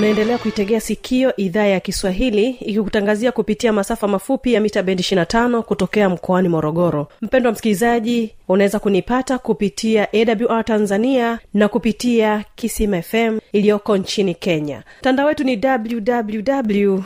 [0.00, 6.08] unaendelea kuitegea sikio idhaa ya kiswahili ikikutangazia kupitia masafa mafupi ya mita bendi 25 kutokea
[6.08, 7.08] mkoani morogoro.
[7.22, 14.82] Mpendwa msikilizaji unaweza kunipata kupitia awr tanzania na kupitia kisima fm iliyoko nchini kenya.
[15.00, 17.00] Mtandao wetu ni www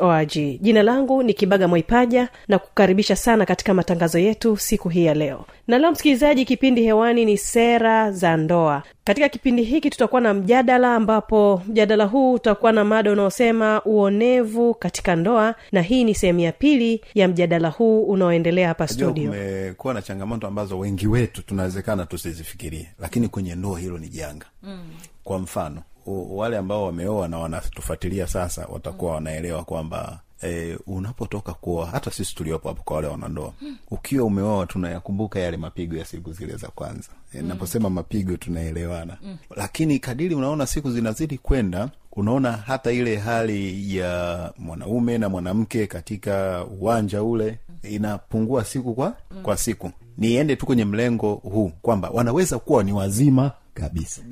[0.00, 5.14] org jina langu ni kibaga mwaipaja na kukaribisha sana katika matangazo yetu siku hii ya
[5.14, 5.44] leo.
[5.68, 8.82] Na leo msikilizaji kipindi hewani ni sera za ndoa.
[9.04, 15.16] Katika kipindi hiki tutakuwa na mjadala ambapo mjadala huu utakuwa na mada unaosema uonevu katika
[15.16, 19.30] ndoa na hii ni sehemu ya pili ya mjadala huu unaoendelea hapa studio.
[19.30, 24.90] kumekuwa na changamoto ambazo wengi wetu tunawezekana tusizifikirie lakini kwenye ndoa hilo ni janga mm.
[25.24, 31.86] kwa mfano u- wale ambao wameoa na wanatufuatilia sasa watakuwa wanaelewa kwamba E, unapotoka kuoa
[31.86, 33.76] hata sisi tuliopo hapo kwa wale wanandoa mm.
[33.90, 39.36] ukiwa umeoa tunayakumbuka yale mapigo ya siku zile za kwanza e, naposema mapigo tunaelewana mm.
[39.56, 46.64] lakini kadiri unaona siku zinazidi kwenda unaona hata ile hali ya mwanaume na mwanamke katika
[46.64, 49.42] uwanja ule inapungua siku kwa mm.
[49.42, 49.90] kwa siku.
[50.18, 54.22] Niende tu kwenye mlengo huu kwamba wanaweza kuwa ni wazima kabisa.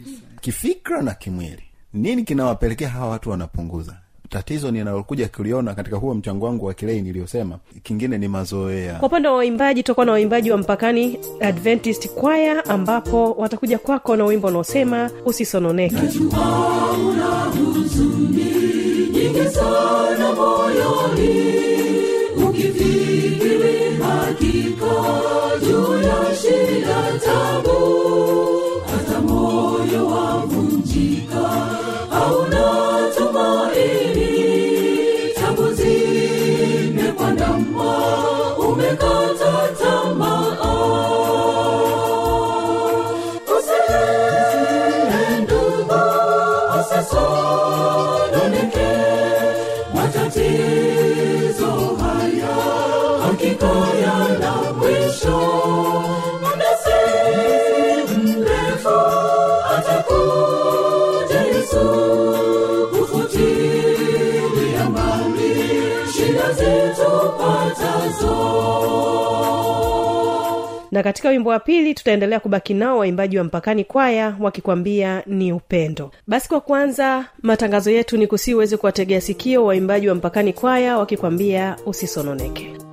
[0.41, 1.63] Kifikra na kimwili
[1.93, 3.97] nini kinawapelekea hawa watu wanapunguza
[4.29, 8.95] tatizo ninalokuja kuliona katika huo mchango wangu wa kilei niliyosema kingine ni mazoea.
[8.95, 14.25] Kwa upande wa waimbaji tutakuwa na waimbaji wa mpakani adventist kwaya ambapo watakuja kwako na
[14.25, 15.97] wimbo unaosema usisononeke.
[19.13, 21.55] Nyingi sana moyoni
[22.49, 24.95] ukifikiri hakika
[25.67, 28.18] juu ya shida tabu
[70.99, 76.11] na katika wimbo wa pili tutaendelea kubaki nao waimbaji wa mpakani kwaya wakikwambia ni upendo.
[76.27, 81.77] Basi kwa kwanza matangazo yetu ni kusii uweze kuwategea sikio waimbaji wa mpakani kwaya wakikwambia
[81.87, 82.88] usisononeke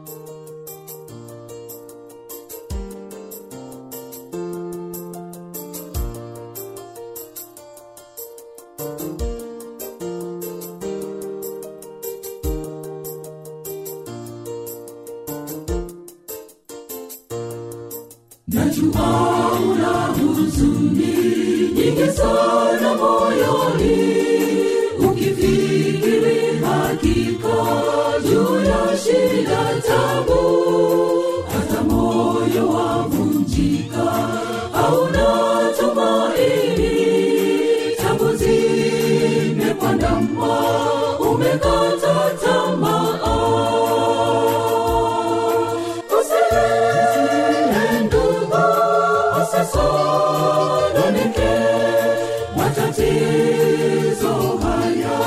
[52.75, 54.33] matatizo
[54.63, 55.17] haya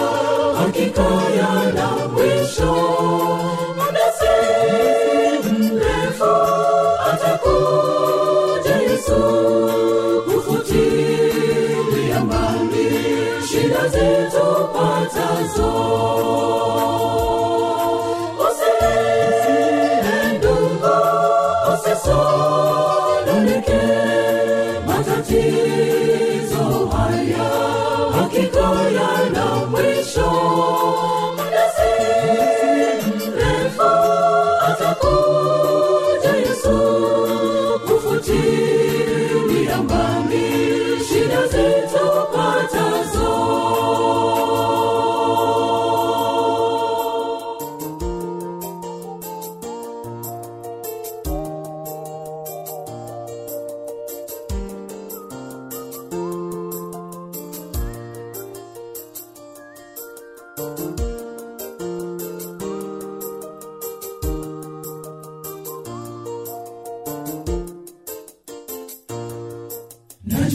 [0.58, 1.02] hakika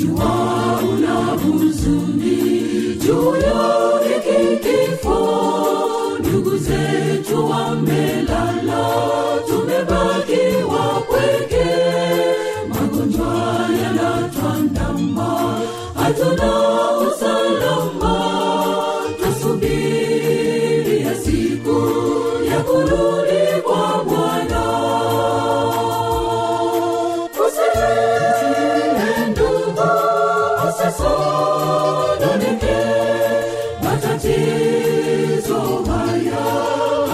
[0.04, 2.43] najua una huzuni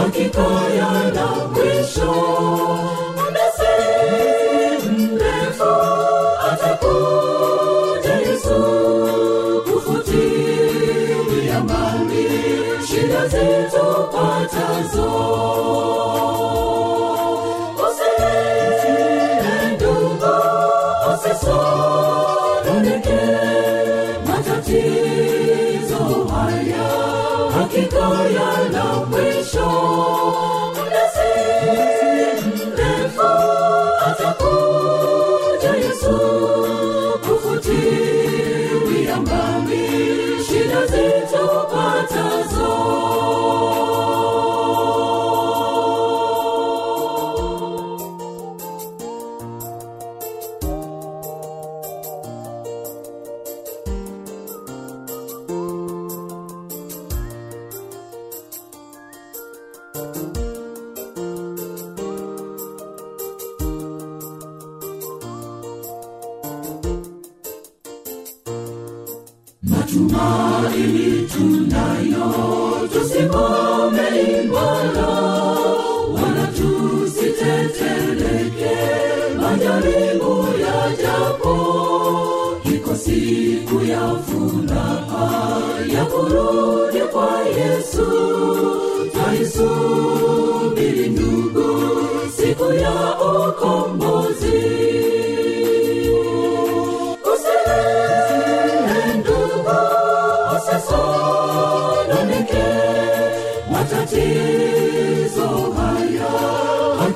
[0.09, 0.41] hakika
[0.77, 2.13] yana mwisho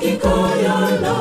[0.04, 0.28] hakika
[0.64, 1.14] yana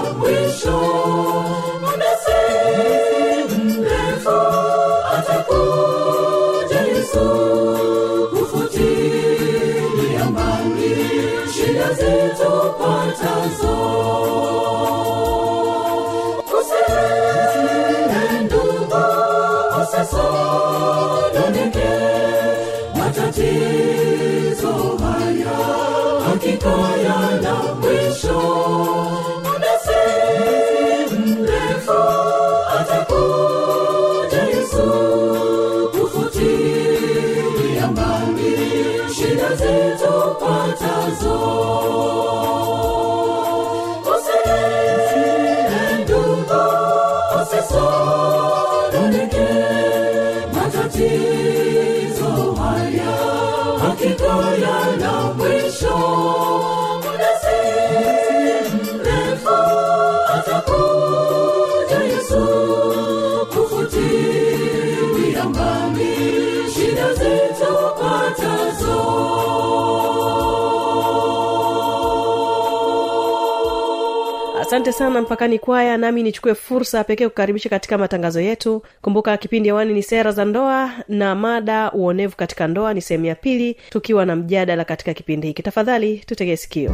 [54.04, 54.26] hakika
[54.62, 55.33] yana
[74.94, 78.81] sana mpakani kwaya nami nichukue fursa pekee kukaribisha katika matangazo yetu.
[79.02, 83.35] Kumbuka kipindi awani ni sera za ndoa na mada uonevu katika ndoa ni sehemu ya
[83.35, 85.64] pili tukiwa na mjadala katika kipindi hiki.
[85.64, 86.92] Tafadhali tutegee sikio.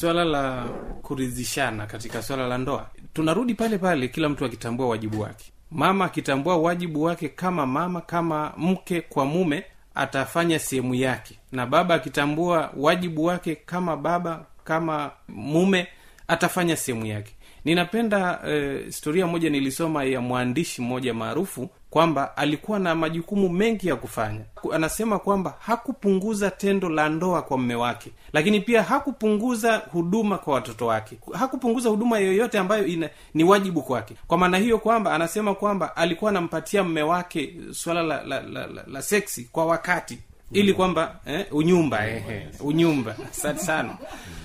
[0.00, 0.64] Swala la
[1.02, 2.90] kuridhishana katika swala la ndoa.
[3.12, 8.52] Tunarudi pale pale kila mtu akitambua wajibu wake mama akitambua wajibu wake kama mama kama
[8.56, 11.38] mke kwa mume atafanya sehemu yake.
[11.52, 15.86] Na baba akitambua wajibu wake kama baba kama mume
[16.28, 17.32] atafanya sehemu yake.
[17.64, 23.96] Ninapenda eh, historia moja nilisoma ya mwandishi mmoja maarufu kwamba alikuwa na majukumu mengi ya
[23.96, 24.40] kufanya.
[24.72, 30.86] Anasema kwamba hakupunguza tendo la ndoa kwa mme wake lakini pia hakupunguza huduma kwa watoto
[30.86, 31.18] wake.
[31.32, 34.14] Hakupunguza huduma yoyote ambayo ina, ni wajibu kwake.
[34.26, 38.84] Kwa maana hiyo kwamba anasema kwamba alikuwa anampatia mme wake swala la, la, la, la,
[38.86, 40.18] la seksi kwa wakati
[40.52, 43.16] ili kwamba eh, unyumba eh, eh, unyumba.
[43.30, 43.96] Asante sana.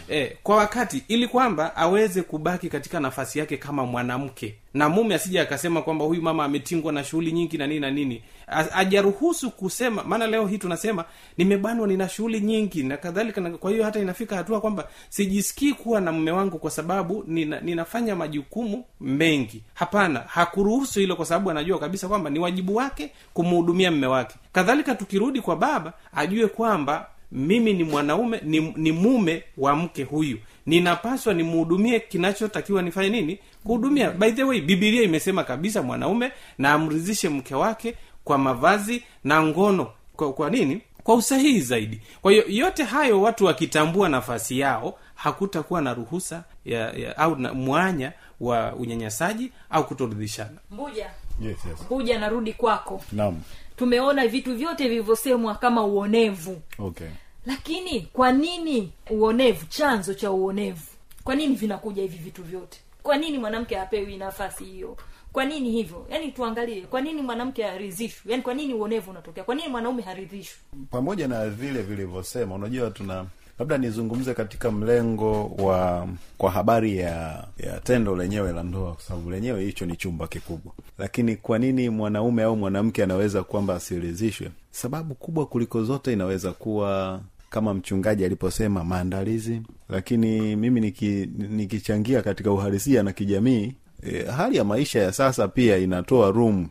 [0.10, 4.56] Eh, kwa wakati ili kwamba aweze kubaki katika nafasi yake kama mwanamke.
[4.74, 8.24] Na mume asije akasema kwamba huyu mama ametingwa na shughuli nyingi na nini na nini
[8.48, 11.06] A- ajaruhusu kusema maana leo hii tunasema
[11.38, 16.02] nimebanwa nina shughuli nyingi na kadhalika na kwa hiyo hata inafika hatua kwamba sijisikii kuwa
[16.02, 19.64] na mme wangu kwa sababu nina, ninafanya majukumu mengi.
[19.74, 24.36] Hapana hakuruhusu hilo kwa sababu anajua kabisa kwamba ni wajibu wake kumhudumia mme wake.
[24.52, 30.38] Kadhalika tukirudi kwa baba ajue kwamba mimi ni mwanaume ni, ni mume wa mke huyu.
[30.66, 33.40] Ninapaswa nimhudumie kinachotakiwa nifanye nini?
[33.64, 34.12] Kuhudumia.
[34.12, 39.88] By the way bibilia imesema kabisa mwanaume na amridhishe mke wake kwa mavazi na ngono.
[40.16, 40.82] Kwa, kwa nini?
[41.04, 42.02] Kwa usahihi zaidi.
[42.22, 47.54] Kwa hiyo yote hayo watu wakitambua nafasi yao hakutakuwa na ruhusa ya, ya au na
[47.54, 50.58] mwanya wa unyanyasaji au kutoridhishana.
[50.72, 51.10] Mbuja.
[51.42, 51.80] Yes, yes.
[51.86, 53.02] mbuja narudi kwako.
[53.12, 53.42] Naam.
[53.78, 56.62] Tumeona vitu vyote vilivyosemwa kama uonevu.
[56.80, 57.08] Okay.
[57.46, 60.82] Lakini kwa nini uonevu chanzo cha uonevu?
[61.24, 62.80] Kwa nini vinakuja hivi vitu vyote?
[63.04, 64.98] Kwa nini mwanamke hapewi nafasi hiyo
[65.34, 66.06] kwa nini hivyo?
[66.12, 68.32] Yaani tuangalie kwa nini mwanamke haridhishwi?
[68.32, 69.44] Yaani kwa nini uonevu unatokea?
[69.44, 70.58] Kwa nini mwanaume haridhishwi?
[70.92, 73.26] Pamoja na vile vilivyosema unajua tuna
[73.60, 79.32] labda nizungumze katika mlengo wa kwa habari ya ya tendo lenyewe la ndoa kwa sababu
[79.32, 80.74] lenyewe hicho ni chumba kikubwa.
[80.98, 87.22] Lakini kwa nini mwanaume au mwanamke anaweza kwamba asiridhishwe sababu kubwa kuliko zote inaweza kuwa
[87.50, 89.62] kama mchungaji aliposema maandalizi.
[89.90, 93.74] Lakini mimi niki, nikichangia katika uhalisia na kijamii
[94.12, 96.68] e, hali ya maisha ya sasa pia inatoa room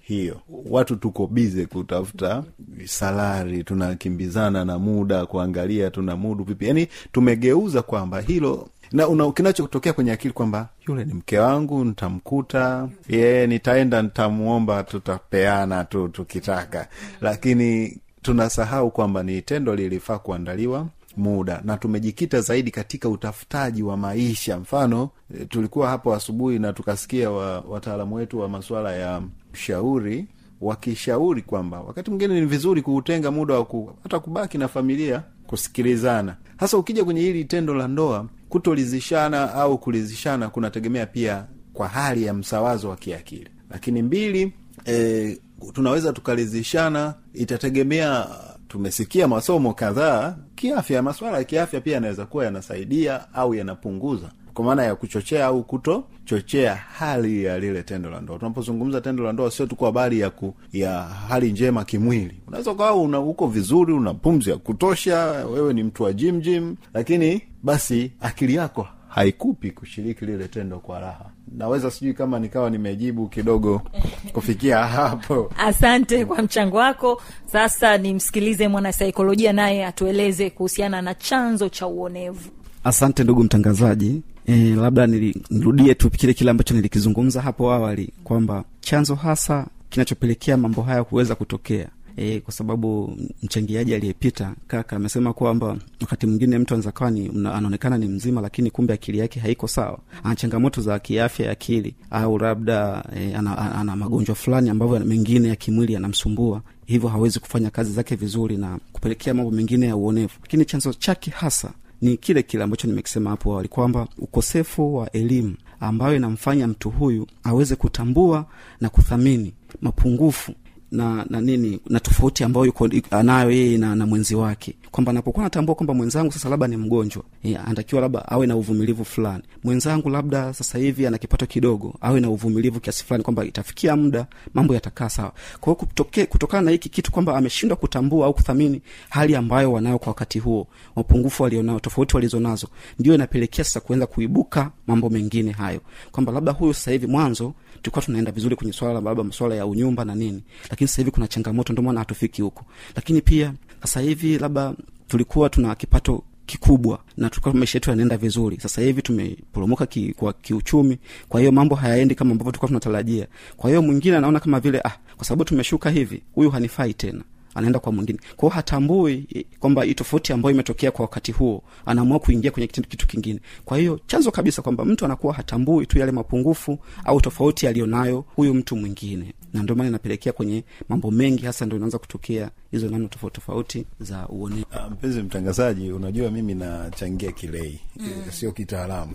[0.00, 0.40] hiyo.
[0.70, 2.44] Watu tuko bize kutafuta
[2.84, 6.66] salari tunakimbizana na muda kuangalia tuna mudu vipi.
[6.66, 12.88] Yaani tumegeuza kwamba hilo na una kinachotokea kwenye akili kwamba yule ni mke wangu nitamkuta
[13.08, 16.88] ye nitaenda ntamuomba tutapeana tu tukitaka.
[17.20, 21.60] Lakini tunasahau kwamba ni tendo lilifaa kuandaliwa muda.
[21.64, 24.58] Na tumejikita zaidi katika utafutaji wa maisha.
[24.58, 30.26] Mfano e, tulikuwa hapo asubuhi na tukasikia wa, wataalamu wetu wa masuala ya ushauri
[30.60, 36.36] wakishauri kwamba wakati mwingine ni vizuri kuutenga muda wa ku, hata kubaki na familia kusikilizana.
[36.56, 42.34] Hasa ukija kwenye hili tendo la ndoa kutolizishana au kulizishana kunategemea pia kwa hali ya
[42.34, 43.48] msawazo wa kiakili.
[43.70, 44.52] Lakini mbili
[44.86, 45.38] e,
[45.72, 48.26] tunaweza tukalizishana itategemea
[48.72, 54.82] tumesikia masomo kadhaa kiafya masuala ya kiafya pia yanaweza kuwa yanasaidia au yanapunguza kwa maana
[54.84, 58.38] ya kuchochea au kutochochea hali ya lile tendo la ndoa.
[58.38, 62.40] Tunapozungumza tendo la ndoa sio tu kwa habari ya ku, ya hali njema kimwili.
[62.48, 66.76] Unaweza ukawa una uko vizuri una pumzi ya kutosha wewe ni mtu wa jim jim
[66.94, 71.24] lakini basi akili yako haikupi kushiriki lile tendo kwa raha.
[71.56, 73.82] Naweza sijui kama nikawa nimejibu kidogo
[74.34, 75.52] kufikia hapo.
[75.58, 77.22] Asante kwa mchango wako.
[77.46, 82.50] Sasa nimsikilize mwanasaikolojia naye atueleze kuhusiana na chanzo cha uonevu.
[82.84, 84.22] Asante ndugu mtangazaji.
[84.46, 90.56] E, labda nili- nirudie tu kile kile ambacho nilikizungumza hapo awali kwamba chanzo hasa kinachopelekea
[90.56, 96.74] mambo haya kuweza kutokea E, kwa sababu mchangiaji aliyepita kaka amesema kwamba wakati mwingine mtu
[96.74, 97.10] anaweza kawa
[97.54, 99.98] anaonekana ni mzima lakini kumbe akili yake haiko sawa.
[100.24, 105.00] Ana changamoto za kiafya ya akili au labda e, ana, ana, ana magonjwa fulani ambavyo
[105.00, 109.96] mengine ya kimwili yanamsumbua hivyo hawezi kufanya kazi zake vizuri na kupelekea mambo mengine ya
[109.96, 110.32] uonevu.
[110.42, 115.54] Lakini chanzo chake hasa ni kile kile ambacho nimekisema hapo awali kwamba ukosefu wa elimu
[115.80, 118.46] ambayo inamfanya mtu huyu aweze kutambua
[118.80, 120.52] na kuthamini mapungufu
[120.92, 124.74] na na nini na tofauti ambayo yuko anayo yeye na, na mwenzi wake.
[124.90, 129.04] Kwamba anapokuwa anatambua kwamba mwenzangu sasa labda ni mgonjwa e, anatakiwa labda awe na uvumilivu
[129.04, 129.42] fulani.
[129.64, 134.26] Mwenzangu labda sasa hivi ana kipato kidogo awe na uvumilivu kiasi fulani kwamba itafikia muda
[134.54, 135.32] mambo yatakaa sawa.
[135.60, 135.76] Kwa
[136.14, 140.38] hiyo kutokana na hiki kitu kwamba ameshindwa kutambua au kuthamini hali ambayo wanayo kwa wakati
[140.38, 142.68] huo mapungufu walionao tofauti walizonazo
[142.98, 145.80] ndio inapelekea sasa kuanza kuibuka mambo mengine hayo.
[146.12, 150.04] Kwamba labda huyu sasa hivi mwanzo tulikuwa tunaenda vizuri kwenye swala labda masuala ya unyumba
[150.04, 152.64] na nini lakini sasa hivi kuna changamoto ndio hatufiki huko
[152.96, 154.02] lakini pia sasa
[154.40, 154.74] labda
[155.08, 158.58] tulikuwa tuna kipato kikubwa na tulikuwa maisha yetu yanaenda vizuri.
[158.60, 160.98] Sasa hivi tumeporomoka ki, kwa kiuchumi
[161.28, 163.26] kwa hiyo mambo hayaendi kama ambavyo tulikuwa tunatarajia.
[163.56, 167.22] Kwa hiyo mwingine anaona kama vile ah kwa sababu tumeshuka hivi huyu hanifai tena.
[167.54, 168.18] Anaenda kwa mwingine.
[168.36, 173.06] Kwao hatambui kwamba hii tofauti ambayo imetokea kwa wakati huo anaamua kuingia kwenye kitendo kitu
[173.06, 173.40] kingine.
[173.64, 178.54] Kwa hiyo chanzo kabisa kwamba mtu anakuwa hatambui tu yale mapungufu au tofauti aliyonayo huyu
[178.54, 183.08] mtu mwingine na ndio maana inapelekea kwenye mambo mengi hasa ndo inaanza kutokea hizo namna
[183.08, 188.10] tofauti tofauti za uonevu Ah, mpenzi mtangazaji unajua mimi nachangia kilei mm.
[188.30, 189.12] sio kitaalamu.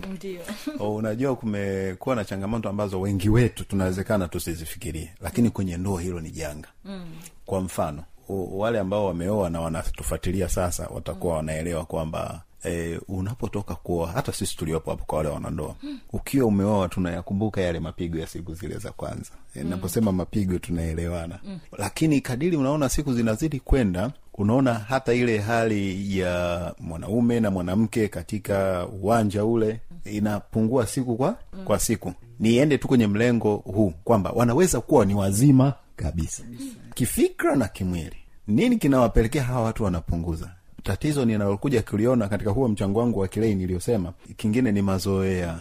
[0.96, 6.68] Unajua kumekuwa na changamoto ambazo wengi wetu tunawezekana tusizifikirie lakini kwenye ndoa hilo ni janga.
[6.84, 7.06] Mm.
[7.46, 14.32] kwa mfano wale ambao wameoa na wanatufuatilia sasa watakuwa wanaelewa kwamba e, unapotoka kuoa hata
[14.32, 15.74] sisi tuliopo hapo kwa wale wanandoa
[16.12, 19.30] ukiwa umeoa tunayakumbuka yale mapigo ya siku zile za kwanza.
[19.54, 21.38] E, naposema mapigo tunaelewana.
[21.78, 28.86] Lakini kadiri unaona siku zinazidi kwenda unaona hata ile hali ya mwanaume na mwanamke katika
[28.86, 32.12] uwanja ule inapungua siku kwa kwa siku.
[32.40, 36.42] Niende tu kwenye mlengo huu kwamba wanaweza kuwa ni wazima kabisa.
[36.94, 40.50] Kifikra na kimwili nini kinawapelekea hawa watu wanapunguza
[40.88, 45.58] tatizo ninalokuja kuliona katika huo mchango wangu wa kilei niliyosema kingine ni mazoea.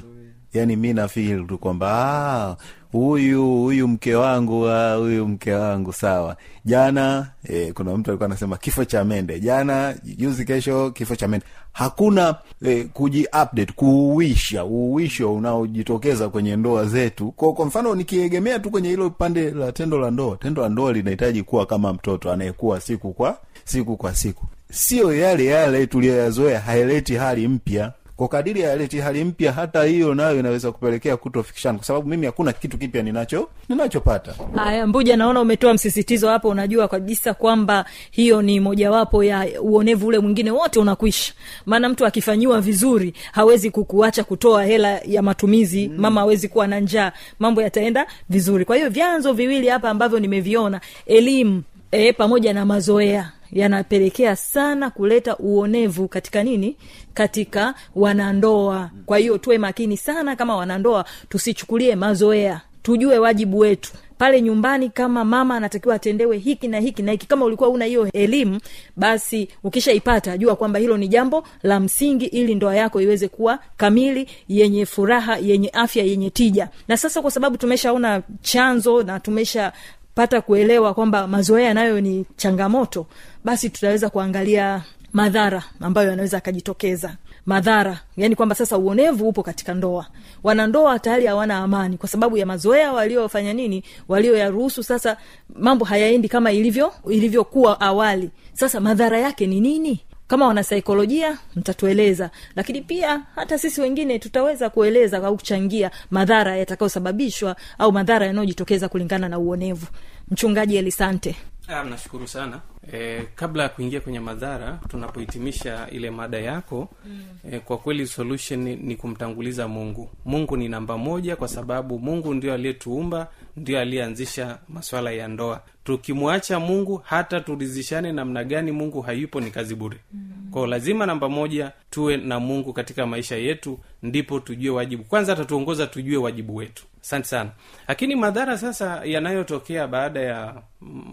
[0.54, 2.56] Yaani mi nafil tu kwamba "Ah,
[2.92, 6.38] huyu huyu mke wangu ah, huyu mke wangu sawa.
[6.66, 9.40] Jana e, kuna mtu alikuwa anasema kifo cha mende.
[9.40, 11.46] Jana juzi kesho kifo cha mende.
[11.72, 17.32] Hakuna e, kuji update kuuisha uuisho unaojitokeza kwenye ndoa zetu.
[17.32, 20.94] Kwa, kwa mfano nikiegemea tu kwenye hilo pande la tendo la ndoa tendo la ndoa
[20.94, 27.16] linahitaji kuwa kama mtoto anayekuwa siku kwa siku kwa siku sio yale yale tuliyoyazoea haileti
[27.16, 27.92] hali mpya.
[28.16, 32.54] Kwa kadiri haileti hali mpya hata hiyo nayo inaweza kupelekea kutofikishana kwa sababu mimi hakuna
[32.54, 34.34] kitu kipya ninacho ninachopata.
[34.56, 36.50] Haya mbuja naona umetoa msisitizo hapo.
[36.50, 41.34] Unajua kabisa kwamba hiyo ni mojawapo ya uonevu ule mwingine wote unakwisha.
[41.66, 45.88] Maana mtu akifanyiwa vizuri hawezi kukuacha kutoa hela ya matumizi.
[45.88, 45.96] Mm.
[45.98, 47.12] mama hawezi kuwa na njaa.
[47.40, 48.66] Mambo yataenda vizuri.
[48.66, 55.38] Kwa hiyo vyanzo viwili hapa ambavyo nimeviona elimu e, pamoja na mazoea yanapelekea sana kuleta
[55.38, 56.78] uonevu katika nini?
[57.14, 58.90] Katika wanandoa.
[59.06, 62.62] Kwa hiyo tuwe makini sana kama wanandoa tusichukulie mazoea.
[62.84, 63.92] Tujue wajibu wetu.
[64.18, 67.28] Pale nyumbani kama mama anatakiwa atendewe hiki na hiki na hiki.
[67.28, 68.60] Kama ulikuwa una hiyo elimu
[68.96, 74.28] basi ukishaipata jua kwamba hilo ni jambo la msingi ili ndoa yako iweze kuwa kamili
[74.48, 76.70] yenye furaha yenye afya yenye tija.
[76.88, 79.74] Na sasa kwa sababu tumeshaona chanzo na tumesha
[80.18, 83.06] pata kuelewa kwamba mazoea nayo ni changamoto
[83.44, 87.16] basi tutaweza kuangalia madhara ambayo yanaweza akajitokeza.
[87.46, 90.06] Madhara yani kwamba sasa uonevu upo katika ndoa.
[90.44, 93.84] Wanandoa tayari hawana amani kwa sababu ya mazoea waliofanya nini?
[94.08, 95.18] Walioyaruhusu sasa
[95.56, 98.30] mambo hayaendi kama ilivyo ilivyokuwa awali.
[98.54, 102.30] Sasa madhara yake ni nini kama wanasaikolojia mtatueleza.
[102.56, 109.30] Lakini pia hata sisi wengine tutaweza kueleza au kuchangia madhara yatakayosababishwa au madhara yanayojitokeza kulingana
[109.30, 109.88] na uonevu.
[110.32, 111.36] Mchungaji elisante.
[111.68, 112.62] Ah, nashukuru sana.
[112.94, 117.24] E, kabla ya kuingia kwenye madhara tunapohitimisha ile mada yako mm.
[117.52, 120.10] e, kwa kweli solution ni, ni kumtanguliza mungu.
[120.26, 125.62] Mungu ni namba moja kwa sababu mungu ndio aliyetuumba ndio aliyeanzisha maswala ya ndoa.
[125.84, 129.98] Tukimwacha mungu hata turizishane namna gani mungu hayupo ni kazi bure.
[130.14, 130.48] Mm.
[130.52, 135.04] kwao lazima namba moja tuwe na mungu katika maisha yetu ndipo tujue wajibu.
[135.04, 136.84] Kwanza atatuongoza tujue wajibu wetu.
[137.02, 137.50] Asante sana.
[137.88, 140.62] Lakini madhara sasa yanayotokea baada ya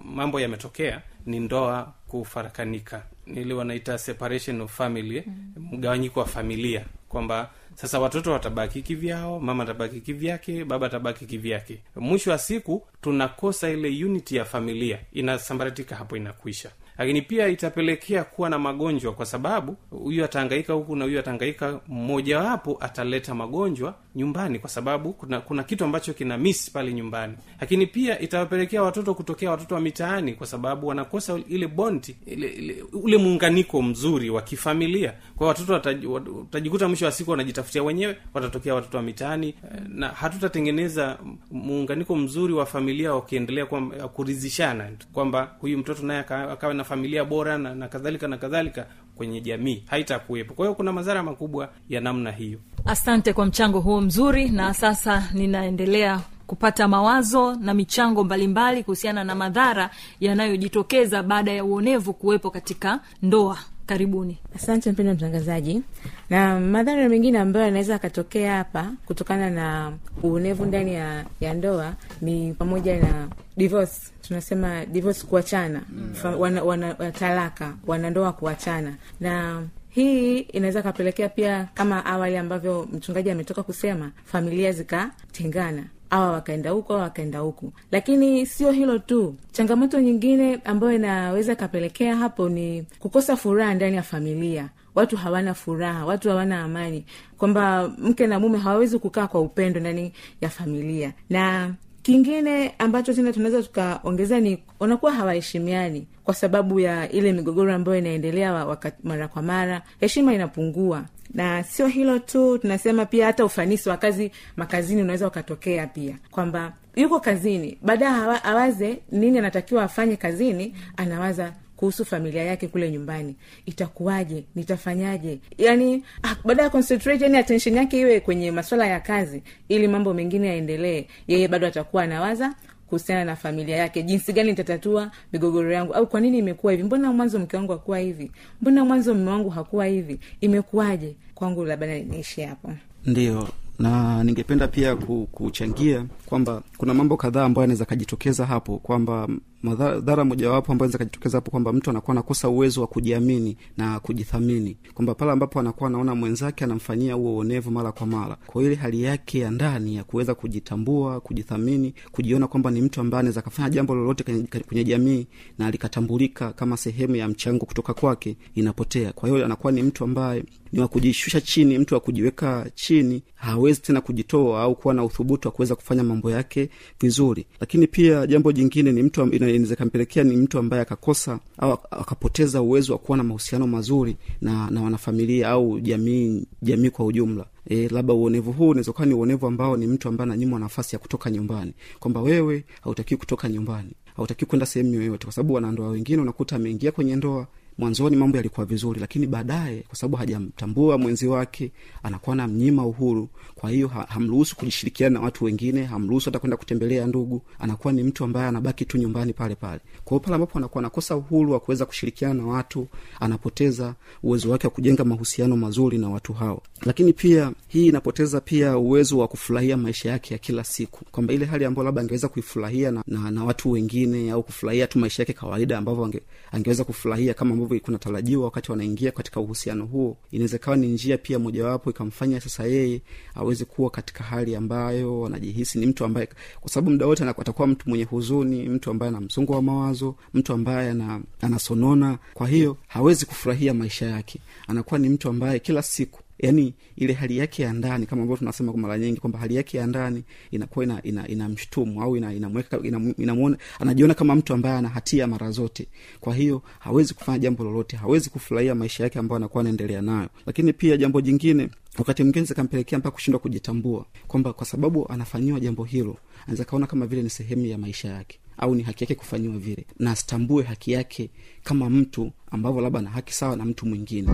[0.04, 5.68] mambo yametokea ni ndoa kufarakanika ili wanaita separation of family mm.
[5.72, 6.84] mgawanyiko wa familia.
[7.08, 11.78] Kwamba sasa watoto watabaki kivyao mama atabaki kivyake baba atabaki kivyake.
[11.96, 14.98] Mwisho wa siku tunakosa ile unity ya familia.
[15.12, 16.70] Inasambaratika hapo inakuisha.
[16.98, 22.76] Lakini pia itapelekea kuwa na magonjwa kwa sababu huyu ataangaika huku na huyu ataangaika mmojawapo
[22.80, 27.34] ataleta magonjwa nyumbani kwa sababu kuna kuna kitu ambacho kina miss pale nyumbani.
[27.60, 32.84] Lakini pia itawapelekea watoto kutokea watoto wa mitaani kwa sababu wanakosa ile bonti ile, ile
[32.92, 35.12] ule muunganiko mzuri wa kifamilia.
[35.36, 39.54] Kwa watoto wataji- watajikuta mwisho wa siku wanajitafutia wenyewe watatokea watoto wa mitaani eh,
[39.88, 41.18] na hatutatengeneza
[41.50, 43.66] muunganiko mzuri wa familia wakiendelea
[44.12, 49.40] kurizishana kwamba huyu mtoto naye akawa na familia bora na, na kadhalika na kadhalika kwenye
[49.40, 50.54] jamii haitakuwepo.
[50.54, 52.58] Kwa hiyo kuna madhara makubwa ya namna hiyo.
[52.84, 59.34] Asante kwa mchango huo mzuri na sasa ninaendelea kupata mawazo na michango mbalimbali kuhusiana na
[59.34, 64.38] madhara yanayojitokeza baada ya uonevu kuwepo katika ndoa karibuni.
[64.56, 65.82] Asante mpendo mtangazaji.
[66.30, 69.92] Na madhara mengine ambayo yanaweza yakatokea hapa kutokana na
[70.22, 73.94] uonevu ndani ya, ya ndoa ni pamoja na divorce.
[74.22, 75.82] Tunasema divorce kuachana.
[75.88, 76.40] Mm.
[76.40, 78.94] wana, wana, talaka wanandoa kuachana.
[79.20, 86.70] Na hii inaweza kapelekea pia kama awali ambavyo mchungaji ametoka kusema familia zikatengana awa wakaenda
[86.70, 87.72] huko awa wakaenda huku.
[87.90, 89.34] Lakini sio hilo tu.
[89.52, 94.68] Changamoto nyingine ambayo inaweza ikapelekea hapo ni kukosa furaha ndani ya familia.
[94.94, 97.04] Watu hawana furaha watu hawana amani.
[97.38, 101.12] Kwamba mke na mume hawawezi kukaa kwa upendo ndani ya familia.
[101.30, 107.98] Na kingine ambacho tena tunaweza tukaongezea ni wanakuwa hawaheshimiani kwa sababu ya ile migogoro ambayo
[107.98, 109.82] inaendelea mara kwa mara.
[110.00, 115.86] Heshima inapungua na sio hilo tu tunasema pia hata ufanisi wa kazi makazini unaweza ukatokea
[115.86, 116.18] pia.
[116.30, 122.90] Kwamba yuko kazini baadaye awa- awaze nini anatakiwa afanye kazini anawaza kuhusu familia yake kule
[122.90, 123.36] nyumbani.
[123.66, 124.44] Itakuwaje?
[124.54, 125.38] Nitafanyaje?
[125.58, 130.14] Yani ah, baada ya concentrate yani attention yake iwe kwenye maswala ya kazi ili mambo
[130.14, 132.54] mengine yaendelee yeye bado atakuwa anawaza
[132.86, 134.02] kuhusiana na familia yake.
[134.02, 135.92] Jinsi gani nitatatua migogoro yangu?
[135.94, 136.84] Au kwa nini imekuwa hivi?
[136.84, 138.30] Mbona mwanzo mke wangu hakuwa hivi?
[138.62, 140.20] Mbona mwanzo mme wangu hakuwa hivi?
[140.40, 141.16] Imekuwaje?
[141.34, 142.72] Kwangu labda niishi hapo.
[143.06, 144.96] Ndio na ningependa pia
[145.32, 149.28] kuchangia kwamba kuna mambo kadhaa ambayo anaweza akajitokeza hapo kwamba
[149.64, 154.76] madhara mojawapo ambayo anaweza akajitokeza hapo kwamba mtu anakuwa anakosa uwezo wa kujiamini na kujithamini.
[154.94, 158.36] Kwamba pale ambapo anakuwa anaona mwenzake anamfanyia huo uonevu mara kwa mara.
[158.46, 163.20] Kwa ile hali yake ya ndani ya kuweza kujitambua kujithamini kujiona kwamba ni mtu ambaye
[163.20, 164.24] anaweza kafanya jambo lolote
[164.68, 165.26] kwenye, jamii
[165.58, 169.12] na likatambulika kama sehemu ya mchango kutoka kwake inapotea.
[169.12, 173.80] Kwa hiyo anakuwa ni mtu ambaye ni wa kujishusha chini mtu wa kujiweka chini hawezi
[173.80, 177.46] tena kujitoa au kuwa na uthubutu wa kuweza kufanya mambo yake vizuri.
[177.60, 182.62] Lakini pia jambo jingine ni mtu amb- inaweza ikampelekea ni mtu ambaye akakosa au akapoteza
[182.62, 187.46] uwezo wa kuwa na mahusiano mazuri na, na wanafamilia au jamii jamii kwa ujumla.
[187.68, 190.98] E, labda uonevu huu unaweza kuwa ni uonevu ambao ni mtu ambaye ananyimwa nafasi ya
[191.00, 191.72] kutoka nyumbani.
[192.00, 196.92] Kwamba wewe hautakiwi kutoka nyumbani hautakiwi kwenda sehemu yoyote kwa sababu wanandoa wengine unakuta ameingia
[196.92, 197.46] kwenye ndoa
[197.78, 203.28] mwanzoni mambo yalikuwa vizuri lakini baadaye kwa sababu hajamtambua mwenzi wake anakuwa na mnyima uhuru.
[203.54, 207.42] Kwa hiyo ha, hamruhusu kujishirikiana na watu wengine hamruhusu hata kwenda kutembelea ndugu.
[207.58, 209.80] Anakuwa ni mtu ambaye anabaki tu nyumbani pale pale.
[210.04, 212.86] Kwa hiyo pale ambapo anakuwa anakosa uhuru wa kuweza kushirikiana na watu
[213.20, 216.62] anapoteza uwezo wake wa kujenga mahusiano mazuri na watu hao.
[216.86, 221.04] Lakini pia hii inapoteza pia uwezo wa kufurahia maisha yake ya kila siku.
[221.04, 224.98] Kwamba ile hali ambayo labda angeweza kuifurahia na, na, na watu wengine au kufurahia tu
[224.98, 230.16] maisha yake kawaida ambavyo ange, angeweza kufurahia kama ambavyo kunatarajiwa wakati wanaingia katika uhusiano huo.
[230.30, 233.02] Inaweza ikawa ni njia pia mojawapo ikamfanya sasa yeye
[233.34, 236.28] aweze kuwa katika hali ambayo anajihisi ni mtu ambaye
[236.60, 240.52] kwa sababu muda wote atakuwa mtu mwenye huzuni mtu ambaye ana msongo wa mawazo mtu
[240.52, 242.18] ambaye ana, anasonona.
[242.34, 244.40] Kwa hiyo hawezi kufurahia maisha yake.
[244.68, 248.72] Anakuwa ni mtu ambaye kila siku yaani ile hali yake ya ndani kama ambavyo tunasema
[248.72, 252.78] kwa mara nyingi kwamba hali yake ya ndani inakuwa ina, ina, inamshtumu au ina, inamweka
[252.82, 255.86] ina, inamuona anajiona kama mtu ambaye ana hatia mara zote.
[256.20, 260.28] Kwa hiyo hawezi kufanya jambo lolote hawezi kufurahia maisha yake ambayo anakuwa anaendelea nayo.
[260.46, 261.68] Lakini pia jambo jingine
[261.98, 267.06] wakati mwingine zikampelekea mpaka kushindwa kujitambua kwamba kwa sababu anafanyiwa jambo hilo anaweza kaona kama
[267.06, 269.86] vile ni sehemu ya maisha yake au ni haki yake kufanyiwa vile.
[269.98, 271.30] Na asitambue haki yake
[271.64, 274.28] kama mtu ambavyo labda ana haki sawa na mtu mwingine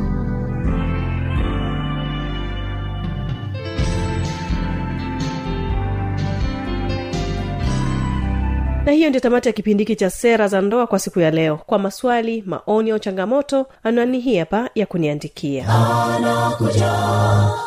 [8.84, 11.56] na hiyo ndio tamati ya kipindi hiki cha sera za ndoa kwa siku ya leo.
[11.56, 15.66] Kwa maswali maoni au changamoto anwani hii hapa ya kuniandikia.
[15.68, 16.92] Anakuja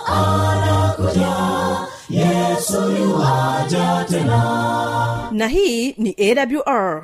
[0.07, 1.33] anakuja
[2.09, 2.81] yesu
[4.09, 5.29] tena.
[5.31, 7.03] Na hii ni awr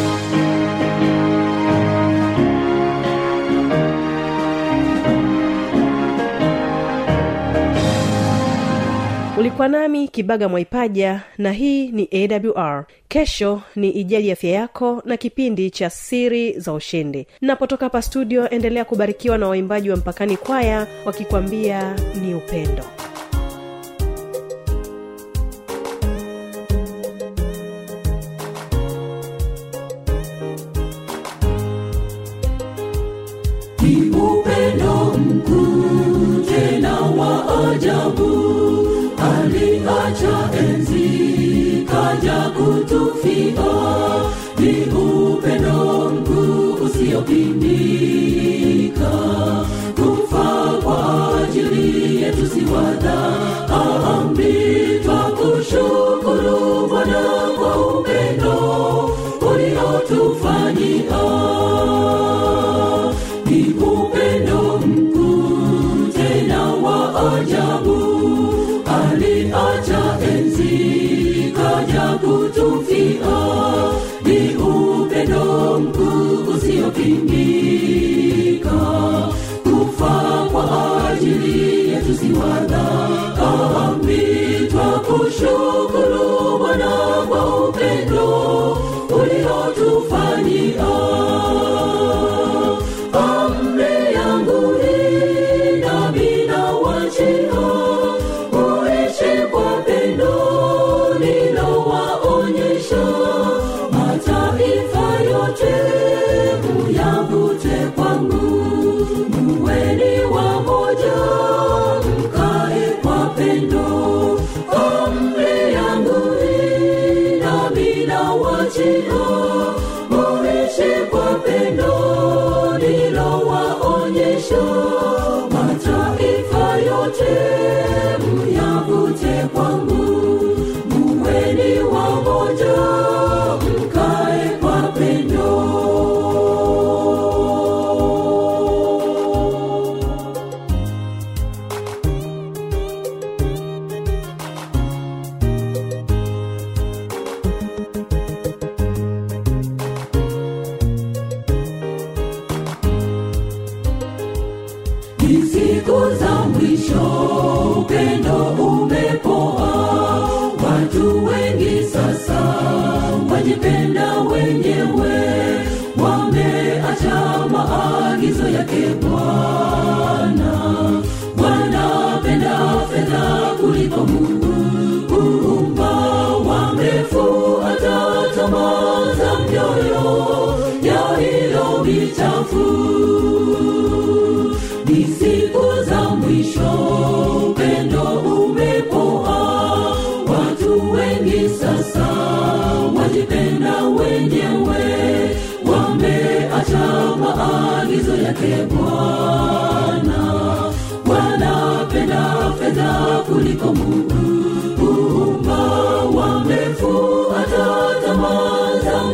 [9.51, 12.09] ulikuwa nami kibaga mwaipaja na hii ni
[12.55, 17.27] awr kesho ni ijali afya yako na kipindi cha siri za ushindi.
[17.41, 22.83] Napotoka hapa studio endelea kubarikiwa na waimbaji wa mpakani kwaya wakikwambia ni upendo
[67.19, 68.00] ajabu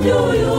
[0.02, 0.58] mioyo